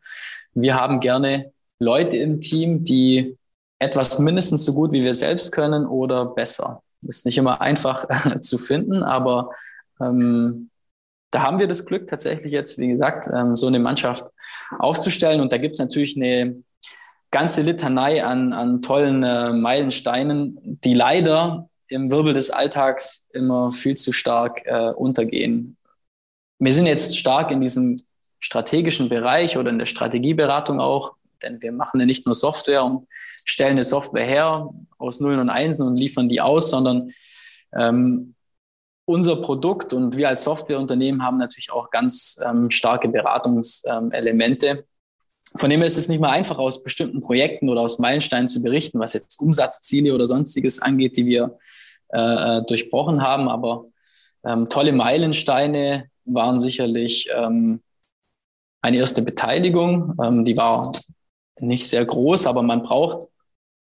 [0.53, 3.37] Wir haben gerne Leute im Team, die
[3.83, 6.81] etwas mindestens so gut wie wir selbst können oder besser.
[7.01, 8.07] Ist nicht immer einfach
[8.41, 9.51] zu finden, aber
[10.01, 10.69] ähm,
[11.31, 14.25] da haben wir das Glück tatsächlich jetzt, wie gesagt, ähm, so eine Mannschaft
[14.77, 15.41] aufzustellen.
[15.41, 16.63] Und da gibt es natürlich eine
[17.31, 23.95] ganze Litanei an, an tollen äh, Meilensteinen, die leider im Wirbel des Alltags immer viel
[23.95, 25.77] zu stark äh, untergehen.
[26.59, 27.97] Wir sind jetzt stark in diesem
[28.39, 33.07] strategischen Bereich oder in der Strategieberatung auch, denn wir machen ja nicht nur Software und
[33.45, 37.11] stellen eine Software her aus Nullen und Einsen und liefern die aus, sondern
[37.75, 38.35] ähm,
[39.05, 44.85] unser Produkt und wir als Softwareunternehmen haben natürlich auch ganz ähm, starke Beratungselemente.
[45.55, 48.63] Von dem her ist es nicht mal einfach, aus bestimmten Projekten oder aus Meilensteinen zu
[48.63, 51.59] berichten, was jetzt Umsatzziele oder sonstiges angeht, die wir
[52.13, 53.49] äh, äh, durchbrochen haben.
[53.49, 53.85] Aber
[54.47, 57.81] ähm, tolle Meilensteine waren sicherlich ähm,
[58.81, 60.15] eine erste Beteiligung.
[60.23, 60.91] Ähm, die war
[61.59, 63.27] nicht sehr groß, aber man braucht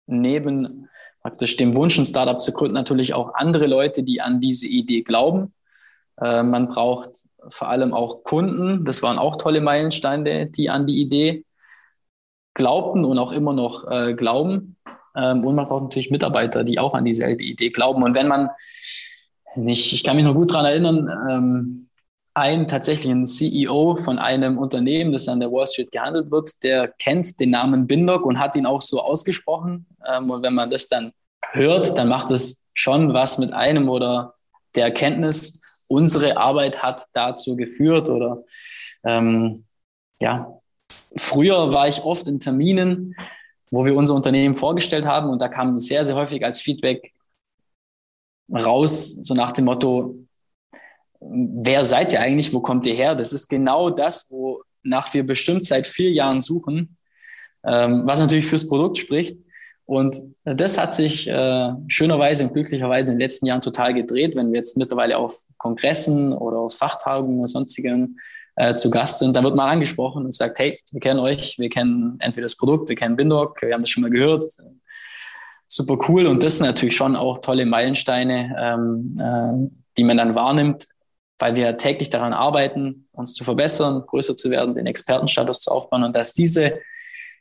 [0.06, 0.88] neben
[1.22, 5.02] praktisch dem Wunsch, ein Startup zu gründen, natürlich auch andere Leute, die an diese Idee
[5.02, 5.54] glauben.
[6.20, 7.10] Äh, man braucht
[7.48, 8.84] vor allem auch Kunden.
[8.84, 11.44] Das waren auch tolle Meilensteine, die an die Idee
[12.54, 14.76] glaubten und auch immer noch äh, glauben.
[15.16, 18.02] Ähm, und man braucht natürlich Mitarbeiter, die auch an dieselbe Idee glauben.
[18.02, 18.50] Und wenn man
[19.56, 21.88] nicht, ich kann mich noch gut daran erinnern, ähm,
[22.34, 27.38] ein tatsächlich CEO von einem Unternehmen, das an der Wall Street gehandelt wird, der kennt
[27.38, 29.86] den Namen Bindock und hat ihn auch so ausgesprochen.
[30.06, 31.12] Ähm, und wenn man das dann
[31.52, 34.34] hört, dann macht es schon was mit einem oder
[34.74, 38.42] der Erkenntnis, unsere Arbeit hat dazu geführt oder
[39.04, 39.64] ähm,
[40.20, 40.60] ja,
[41.16, 43.14] früher war ich oft in Terminen,
[43.70, 47.12] wo wir unser Unternehmen vorgestellt haben und da kam sehr, sehr häufig als Feedback
[48.52, 50.23] raus, so nach dem Motto,
[51.30, 53.14] wer seid ihr eigentlich, wo kommt ihr her?
[53.14, 56.96] Das ist genau das, wonach wir bestimmt seit vier Jahren suchen,
[57.64, 59.38] ähm, was natürlich fürs Produkt spricht.
[59.86, 64.50] Und das hat sich äh, schönerweise und glücklicherweise in den letzten Jahren total gedreht, wenn
[64.50, 68.18] wir jetzt mittlerweile auf Kongressen oder auf Fachtagungen oder sonstigen
[68.56, 71.68] äh, zu Gast sind, dann wird man angesprochen und sagt, hey, wir kennen euch, wir
[71.68, 74.44] kennen entweder das Produkt, wir kennen Bindoc, wir haben das schon mal gehört.
[75.66, 80.34] Super cool und das sind natürlich schon auch tolle Meilensteine, ähm, äh, die man dann
[80.34, 80.86] wahrnimmt,
[81.44, 86.02] weil wir täglich daran arbeiten, uns zu verbessern, größer zu werden, den Expertenstatus zu aufbauen
[86.02, 86.80] und dass diese,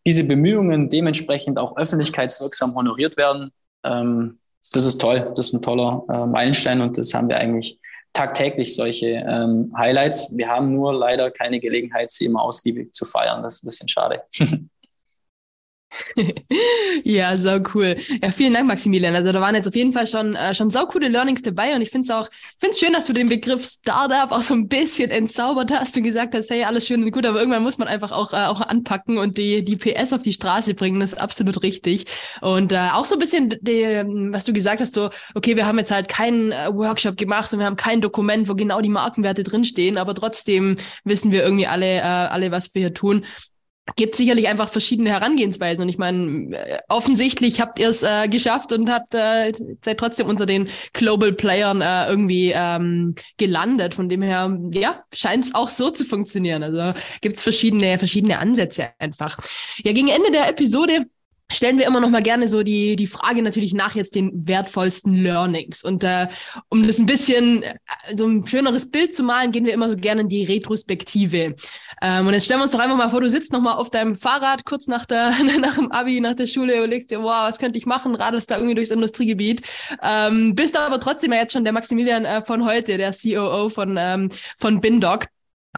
[0.06, 3.52] diese Bemühungen dementsprechend auch öffentlichkeitswirksam honoriert werden.
[3.86, 4.39] Ähm,
[4.74, 7.80] das ist toll, das ist ein toller äh, Meilenstein und das haben wir eigentlich
[8.12, 10.36] tagtäglich solche ähm, Highlights.
[10.36, 13.42] Wir haben nur leider keine Gelegenheit, sie immer ausgiebig zu feiern.
[13.42, 14.22] Das ist ein bisschen schade.
[17.03, 17.97] ja, so cool.
[18.21, 19.15] Ja, vielen Dank, Maximilian.
[19.15, 21.89] Also da waren jetzt auf jeden Fall schon, äh, schon coole Learnings dabei und ich
[21.89, 22.29] finde es auch,
[22.60, 26.03] finde es schön, dass du den Begriff Startup auch so ein bisschen entzaubert hast und
[26.03, 28.62] gesagt hast, hey, alles schön und gut, aber irgendwann muss man einfach auch, äh, auch
[28.62, 30.99] anpacken und die, die PS auf die Straße bringen.
[30.99, 32.06] Das ist absolut richtig.
[32.41, 35.77] Und äh, auch so ein bisschen, die, was du gesagt hast, so, okay, wir haben
[35.77, 39.43] jetzt halt keinen äh, Workshop gemacht und wir haben kein Dokument, wo genau die Markenwerte
[39.43, 43.25] drinstehen, aber trotzdem wissen wir irgendwie alle, äh, alle, was wir hier tun
[43.96, 45.84] gibt sicherlich einfach verschiedene Herangehensweisen.
[45.84, 49.52] Und ich meine, äh, offensichtlich habt ihr es äh, geschafft und habt, äh,
[49.84, 53.93] seid trotzdem unter den Global Playern äh, irgendwie ähm, gelandet.
[53.93, 56.63] Von dem her, ja, scheint es auch so zu funktionieren.
[56.63, 59.38] Also gibt es verschiedene, verschiedene Ansätze einfach.
[59.84, 61.06] Ja, gegen Ende der Episode
[61.51, 65.15] stellen wir immer noch mal gerne so die, die Frage natürlich nach jetzt den wertvollsten
[65.15, 65.84] Learnings.
[65.84, 66.27] Und äh,
[66.69, 67.75] um das ein bisschen äh,
[68.13, 71.56] so ein schöneres Bild zu malen, gehen wir immer so gerne in die Retrospektive.
[72.01, 73.91] Ähm, und jetzt stellen wir uns doch einfach mal vor, du sitzt noch mal auf
[73.91, 77.47] deinem Fahrrad kurz nach, der, nach dem Abi, nach der Schule und legst dir, wow,
[77.47, 79.62] was könnte ich machen, radelst da irgendwie durchs Industriegebiet.
[80.01, 83.97] Ähm, bist aber trotzdem ja jetzt schon der Maximilian äh, von heute, der COO von,
[83.99, 85.25] ähm, von Bindoc.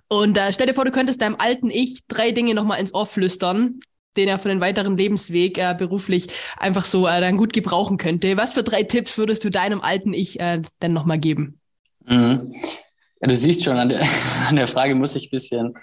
[0.08, 3.08] Und äh, stell dir vor, du könntest deinem alten Ich drei Dinge nochmal ins Ohr
[3.08, 3.80] flüstern,
[4.18, 8.38] den er für den weiteren Lebensweg äh, beruflich einfach so äh, dann gut gebrauchen könnte.
[8.38, 11.60] Was für drei Tipps würdest du deinem alten Ich äh, denn nochmal geben?
[12.06, 12.54] Mhm.
[13.22, 14.02] Ja, du siehst schon, an der,
[14.50, 15.74] an der Frage muss ich ein bisschen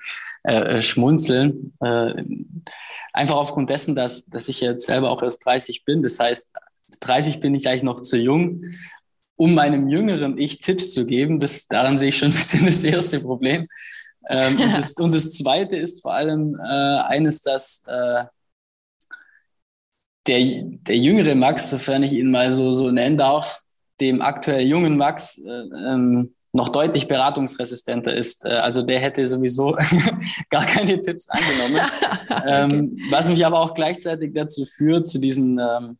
[0.44, 1.72] äh, schmunzeln.
[1.80, 2.24] Äh,
[3.12, 6.02] einfach aufgrund dessen, dass, dass ich jetzt selber auch erst 30 bin.
[6.02, 6.52] Das heißt,
[7.00, 8.62] 30 bin ich eigentlich noch zu jung,
[9.36, 11.40] um meinem jüngeren Ich Tipps zu geben.
[11.40, 13.66] Das, daran sehe ich schon ein bisschen das erste Problem.
[14.28, 18.24] Ähm, und, das, und, das, zweite ist vor allem äh, eines, dass äh,
[20.26, 23.62] der, der jüngere Max, sofern ich ihn mal so, so nennen darf,
[24.00, 28.44] dem aktuell jungen Max äh, ähm, noch deutlich beratungsresistenter ist.
[28.44, 29.76] Äh, also der hätte sowieso
[30.50, 31.80] gar keine Tipps angenommen.
[32.28, 32.42] okay.
[32.46, 35.98] ähm, was mich aber auch gleichzeitig dazu führt, zu diesen ähm,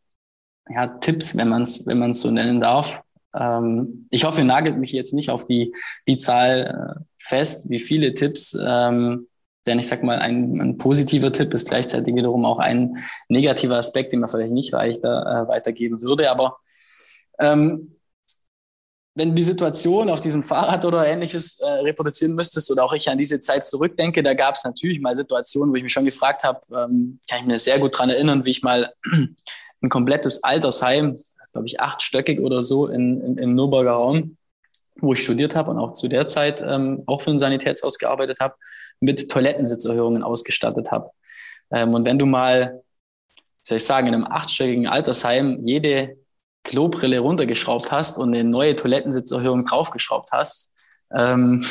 [0.69, 3.01] ja, Tipps, wenn man es wenn man's so nennen darf.
[3.35, 5.73] Ähm, ich hoffe, ihr nagelt mich jetzt nicht auf die,
[6.07, 8.57] die Zahl äh, fest, wie viele Tipps.
[8.65, 9.27] Ähm,
[9.65, 12.97] denn ich sag mal, ein, ein, positiver Tipp ist gleichzeitig wiederum auch ein
[13.29, 16.29] negativer Aspekt, den man vielleicht nicht weiter, äh, weitergeben würde.
[16.29, 16.57] Aber
[17.39, 17.95] ähm,
[19.15, 23.17] wenn die Situation auf diesem Fahrrad oder ähnliches äh, reproduzieren müsstest oder auch ich an
[23.17, 26.59] diese Zeit zurückdenke, da gab es natürlich mal Situationen, wo ich mich schon gefragt habe,
[26.71, 28.93] ähm, kann ich mir sehr gut dran erinnern, wie ich mal
[29.81, 31.15] ein komplettes Altersheim,
[31.53, 34.37] glaube ich, achtstöckig oder so in, in, im Nürnberger Raum,
[34.95, 38.37] wo ich studiert habe und auch zu der Zeit ähm, auch für ein Sanitätshaus gearbeitet
[38.39, 38.55] habe,
[38.99, 41.11] mit Toilettensitzerhöhungen ausgestattet habe.
[41.71, 42.81] Ähm, und wenn du mal,
[43.63, 46.17] soll ich sagen, in einem achtstöckigen Altersheim jede
[46.63, 50.71] Klobrille runtergeschraubt hast und eine neue Toilettensitzerhöhung draufgeschraubt hast,
[51.13, 51.63] ähm,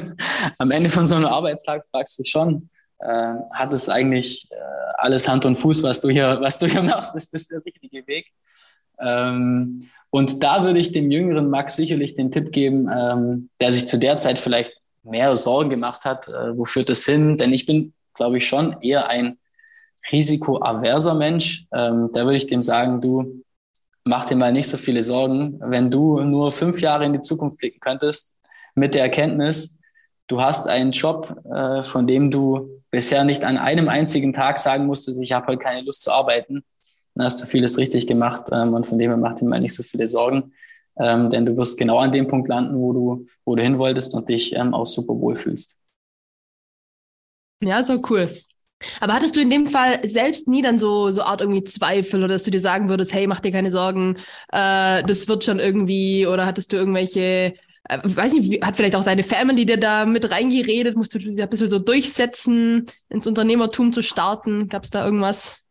[0.58, 4.56] am Ende von so einem Arbeitstag fragst du dich schon, äh, hat es eigentlich äh,
[4.96, 7.14] alles Hand und Fuß, was du hier, was du hier machst?
[7.16, 8.26] Ist das der richtige Weg?
[8.98, 13.86] Ähm, und da würde ich dem jüngeren Max sicherlich den Tipp geben, ähm, der sich
[13.86, 17.38] zu der Zeit vielleicht mehr Sorgen gemacht hat, äh, wo führt das hin?
[17.38, 19.38] Denn ich bin, glaube ich, schon eher ein
[20.10, 21.66] risikoaverser Mensch.
[21.72, 23.42] Ähm, da würde ich dem sagen, du,
[24.04, 25.60] mach dir mal nicht so viele Sorgen.
[25.60, 28.36] Wenn du nur fünf Jahre in die Zukunft blicken könntest,
[28.74, 29.80] mit der Erkenntnis,
[30.26, 34.86] du hast einen Job, äh, von dem du bisher nicht an einem einzigen Tag sagen
[34.86, 36.64] musstest, ich habe heute keine Lust zu arbeiten,
[37.14, 39.74] dann hast du vieles richtig gemacht ähm, und von dem her mach dir mal nicht
[39.74, 40.52] so viele Sorgen,
[40.98, 44.14] ähm, denn du wirst genau an dem Punkt landen, wo du, wo du hin wolltest
[44.14, 45.78] und dich ähm, auch super wohl fühlst.
[47.62, 48.34] Ja, so cool.
[49.00, 52.34] Aber hattest du in dem Fall selbst nie dann so, so Art irgendwie Zweifel oder
[52.34, 54.16] dass du dir sagen würdest, hey, mach dir keine Sorgen,
[54.52, 59.04] äh, das wird schon irgendwie, oder hattest du irgendwelche, äh, weiß nicht, hat vielleicht auch
[59.04, 63.92] deine Family dir da mit reingeredet, musst du dich ein bisschen so durchsetzen, ins Unternehmertum
[63.92, 64.68] zu starten?
[64.68, 65.62] Gab es da irgendwas?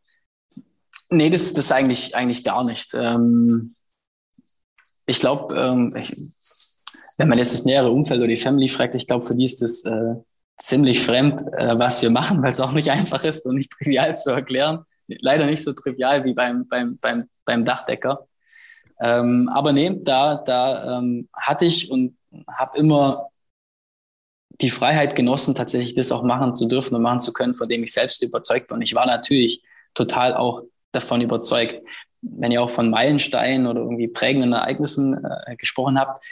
[1.10, 2.94] Nee, das, das eigentlich, eigentlich gar nicht.
[2.94, 3.74] Ähm,
[5.06, 5.96] ich glaube, ähm,
[7.18, 9.62] wenn man jetzt das nähere Umfeld oder die Family fragt, ich glaube, für die ist
[9.62, 10.16] das äh,
[10.60, 14.16] ziemlich fremd, äh, was wir machen, weil es auch nicht einfach ist und nicht trivial
[14.16, 14.86] zu erklären.
[15.08, 18.28] Leider nicht so trivial wie beim, beim, beim, beim Dachdecker.
[19.02, 22.18] Ähm, aber nee, da, da ähm, hatte ich und
[22.48, 23.30] habe immer
[24.62, 27.82] die Freiheit genossen, tatsächlich das auch machen zu dürfen und machen zu können, von dem
[27.84, 28.76] ich selbst überzeugt bin.
[28.76, 31.82] Und ich war natürlich total auch davon überzeugt.
[32.22, 36.24] Wenn ihr auch von Meilensteinen oder irgendwie prägenden Ereignissen äh, gesprochen habt,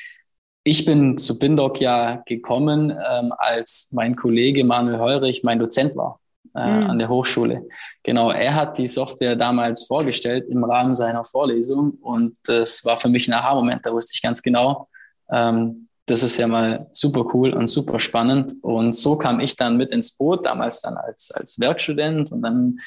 [0.64, 6.20] ich bin zu Bindoc ja gekommen, ähm, als mein Kollege Manuel Heurich mein Dozent war
[6.56, 6.90] äh, mhm.
[6.90, 7.68] an der Hochschule.
[8.04, 13.08] Genau, er hat die Software damals vorgestellt im Rahmen seiner Vorlesung und das war für
[13.08, 13.86] mich ein Aha-Moment.
[13.86, 14.90] Da wusste ich ganz genau,
[15.32, 18.54] ähm, das ist ja mal super cool und super spannend.
[18.62, 22.32] Und so kam ich dann mit ins Boot, damals dann als, als Werkstudent.
[22.32, 22.80] Und dann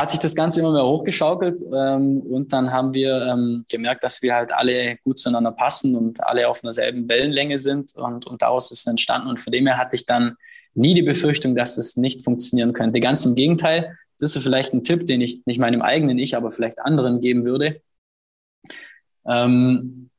[0.00, 1.60] hat sich das Ganze immer mehr hochgeschaukelt.
[1.62, 6.24] Ähm, und dann haben wir ähm, gemerkt, dass wir halt alle gut zueinander passen und
[6.24, 7.94] alle auf einer selben Wellenlänge sind.
[7.96, 9.28] Und, und daraus ist es entstanden.
[9.28, 10.36] Und von dem her hatte ich dann
[10.74, 13.00] nie die Befürchtung, dass das nicht funktionieren könnte.
[13.00, 13.98] Ganz im Gegenteil.
[14.18, 17.44] Das ist vielleicht ein Tipp, den ich nicht meinem eigenen Ich, aber vielleicht anderen geben
[17.44, 17.82] würde.
[19.26, 20.10] Ähm,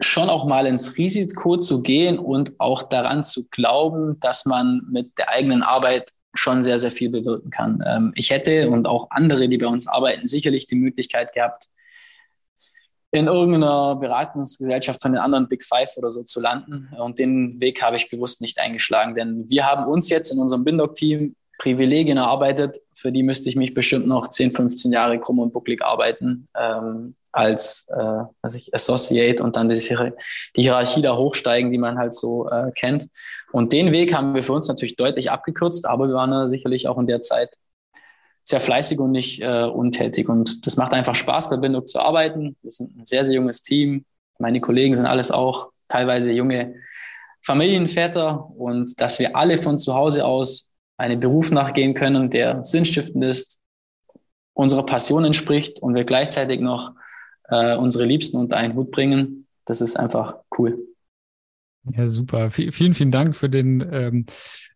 [0.00, 5.16] schon auch mal ins Risiko zu gehen und auch daran zu glauben, dass man mit
[5.16, 7.82] der eigenen Arbeit schon sehr, sehr viel bewirken kann.
[7.86, 11.68] Ähm, ich hätte und auch andere, die bei uns arbeiten, sicherlich die Möglichkeit gehabt,
[13.12, 16.90] in irgendeiner Beratungsgesellschaft von den anderen Big Five oder so zu landen.
[16.98, 20.64] Und den Weg habe ich bewusst nicht eingeschlagen, denn wir haben uns jetzt in unserem
[20.64, 25.52] Bindoc-Team Privilegien erarbeitet, für die müsste ich mich bestimmt noch 10, 15 Jahre krumm und
[25.52, 26.48] bucklig arbeiten.
[26.54, 29.74] Ähm, als äh, also ich, Associate und dann die,
[30.56, 33.08] die Hierarchie da hochsteigen, die man halt so äh, kennt.
[33.56, 36.88] Und den Weg haben wir für uns natürlich deutlich abgekürzt, aber wir waren da sicherlich
[36.88, 37.56] auch in der Zeit
[38.44, 40.28] sehr fleißig und nicht äh, untätig.
[40.28, 42.58] Und das macht einfach Spaß, bei Bindung zu arbeiten.
[42.60, 44.04] Wir sind ein sehr, sehr junges Team.
[44.38, 46.74] Meine Kollegen sind alles auch teilweise junge
[47.46, 53.24] Familienväter und dass wir alle von zu Hause aus einen Beruf nachgehen können, der sinnstiftend
[53.24, 53.62] ist,
[54.52, 56.92] unserer Passion entspricht und wir gleichzeitig noch
[57.48, 59.46] äh, unsere Liebsten unter einen Hut bringen.
[59.64, 60.76] Das ist einfach cool.
[61.92, 62.50] Ja, super.
[62.50, 64.26] V vielen, vielen Dank für den, ähm,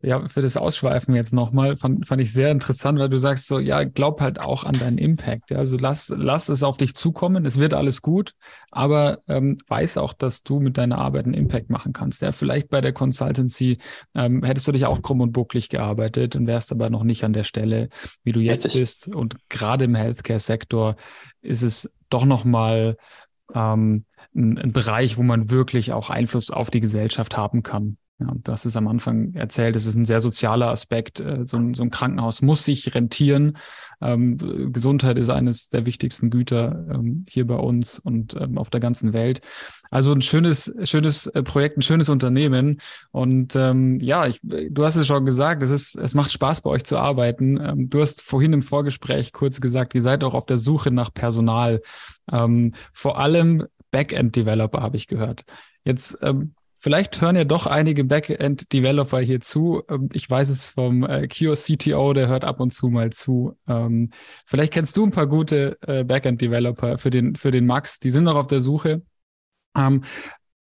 [0.02, 1.76] ja, für das Ausschweifen jetzt nochmal.
[1.76, 4.98] Fand, fand ich sehr interessant, weil du sagst so, ja, glaub halt auch an deinen
[4.98, 5.50] Impact.
[5.50, 5.58] Ja?
[5.58, 7.44] Also lass, lass es auf dich zukommen.
[7.44, 8.34] Es wird alles gut,
[8.70, 12.22] aber ähm, weiß auch, dass du mit deiner Arbeit einen Impact machen kannst.
[12.22, 13.78] Ja, vielleicht bei der Consultancy
[14.14, 17.32] ähm, hättest du dich auch krumm und bucklig gearbeitet und wärst aber noch nicht an
[17.32, 17.88] der Stelle,
[18.22, 18.80] wie du jetzt Richtig.
[18.80, 19.08] bist.
[19.08, 20.96] Und gerade im Healthcare-Sektor
[21.42, 22.96] ist es doch nochmal
[23.54, 27.96] ähm, ein, ein Bereich, wo man wirklich auch Einfluss auf die Gesellschaft haben kann.
[28.20, 31.20] Ja, hast es am Anfang erzählt, es ist ein sehr sozialer Aspekt.
[31.20, 33.56] Äh, so ein, so ein Krankenhaus muss sich rentieren.
[34.02, 34.36] Ähm,
[34.72, 39.14] Gesundheit ist eines der wichtigsten Güter ähm, hier bei uns und ähm, auf der ganzen
[39.14, 39.40] Welt.
[39.90, 42.82] Also ein schönes, schönes äh, Projekt, ein schönes Unternehmen.
[43.10, 46.70] Und ähm, ja, ich, du hast es schon gesagt, es, ist, es macht Spaß bei
[46.70, 47.58] euch zu arbeiten.
[47.58, 51.12] Ähm, du hast vorhin im Vorgespräch kurz gesagt, ihr seid auch auf der Suche nach
[51.12, 51.80] Personal.
[52.30, 55.44] Ähm, vor allem Backend-Developer habe ich gehört.
[55.84, 59.82] Jetzt ähm, Vielleicht hören ja doch einige Backend-Developer hier zu.
[59.90, 63.58] Ähm, ich weiß es vom äh, Kiosk CTO, der hört ab und zu mal zu.
[63.68, 64.10] Ähm,
[64.46, 68.00] vielleicht kennst du ein paar gute äh, Backend-Developer für den, für den Max.
[68.00, 69.02] Die sind noch auf der Suche.
[69.76, 70.04] Ähm,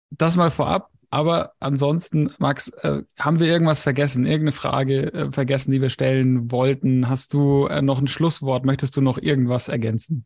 [0.09, 0.91] das mal vorab.
[1.11, 4.25] Aber ansonsten, Max, äh, haben wir irgendwas vergessen?
[4.25, 7.11] Irgendeine Frage äh, vergessen, die wir stellen wollten?
[7.11, 8.65] Hast du äh, noch ein Schlusswort?
[8.65, 10.25] Möchtest du noch irgendwas ergänzen?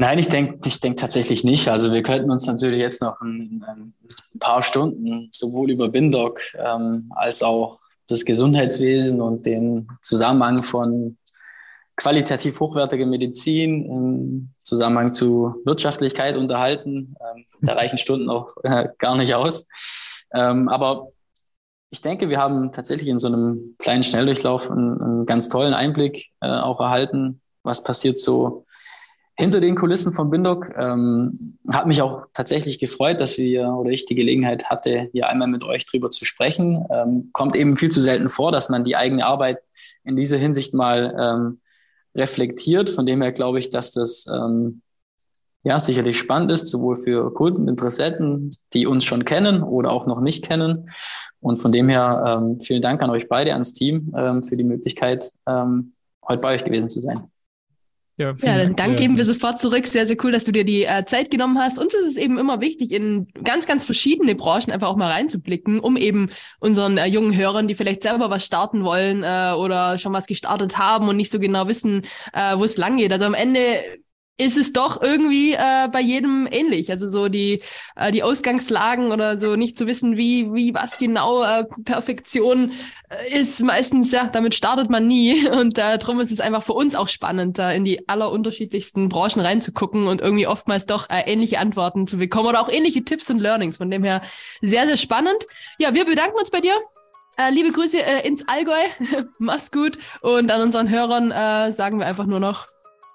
[0.00, 1.68] Nein, ich denke ich denk tatsächlich nicht.
[1.68, 3.94] Also wir könnten uns natürlich jetzt noch ein, ein
[4.38, 11.18] paar Stunden sowohl über Bindoc ähm, als auch das Gesundheitswesen und den Zusammenhang von
[11.96, 17.14] qualitativ hochwertiger Medizin im Zusammenhang zu Wirtschaftlichkeit unterhalten.
[17.20, 19.68] Ähm, da reichen Stunden auch äh, gar nicht aus.
[20.32, 21.10] Ähm, aber
[21.90, 26.30] ich denke, wir haben tatsächlich in so einem kleinen Schnelldurchlauf einen, einen ganz tollen Einblick
[26.40, 28.64] äh, auch erhalten, was passiert so
[29.40, 30.70] hinter den Kulissen von Bindoc.
[30.76, 35.48] Ähm, hat mich auch tatsächlich gefreut, dass wir oder ich die Gelegenheit hatte, hier einmal
[35.48, 36.84] mit euch drüber zu sprechen.
[36.90, 39.58] Ähm, kommt eben viel zu selten vor, dass man die eigene Arbeit
[40.04, 41.60] in dieser Hinsicht mal ähm,
[42.14, 42.90] reflektiert.
[42.90, 44.82] Von dem her glaube ich, dass das ähm,
[45.62, 50.20] ja sicherlich spannend ist, sowohl für Kunden, Interessenten, die uns schon kennen oder auch noch
[50.20, 50.90] nicht kennen.
[51.40, 54.64] Und von dem her ähm, vielen Dank an euch beide, ans Team, ähm, für die
[54.64, 57.30] Möglichkeit, heute bei euch gewesen zu sein.
[58.20, 59.86] Ja, ja dann Dank geben wir sofort zurück.
[59.86, 61.78] Sehr, sehr cool, dass du dir die äh, Zeit genommen hast.
[61.78, 65.80] Uns ist es eben immer wichtig, in ganz, ganz verschiedene Branchen einfach auch mal reinzublicken,
[65.80, 66.28] um eben
[66.58, 70.76] unseren äh, jungen Hörern, die vielleicht selber was starten wollen äh, oder schon was gestartet
[70.76, 72.02] haben und nicht so genau wissen,
[72.34, 73.12] äh, wo es lang geht.
[73.12, 73.58] Also am Ende
[74.40, 76.90] ist es doch irgendwie äh, bei jedem ähnlich.
[76.90, 77.62] Also so die,
[77.94, 82.72] äh, die Ausgangslagen oder so nicht zu wissen, wie, wie was genau äh, Perfektion
[83.10, 83.62] äh, ist.
[83.62, 85.46] Meistens, ja, damit startet man nie.
[85.50, 89.40] Und äh, darum ist es einfach für uns auch spannend, da in die allerunterschiedlichsten Branchen
[89.40, 93.38] reinzugucken und irgendwie oftmals doch äh, ähnliche Antworten zu bekommen oder auch ähnliche Tipps und
[93.38, 93.76] Learnings.
[93.76, 94.22] Von dem her
[94.62, 95.46] sehr, sehr spannend.
[95.78, 96.74] Ja, wir bedanken uns bei dir.
[97.36, 98.80] Äh, liebe Grüße äh, ins Allgäu.
[99.38, 99.98] Mach's gut.
[100.22, 102.66] Und an unseren Hörern äh, sagen wir einfach nur noch